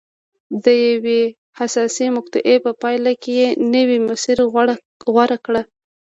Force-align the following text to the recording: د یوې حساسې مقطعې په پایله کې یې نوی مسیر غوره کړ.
د 0.63 0.65
یوې 0.87 1.21
حساسې 1.59 2.05
مقطعې 2.17 2.55
په 2.65 2.71
پایله 2.81 3.11
کې 3.21 3.31
یې 3.39 3.47
نوی 3.73 3.97
مسیر 4.07 4.37
غوره 5.13 5.37
کړ. 5.45 5.55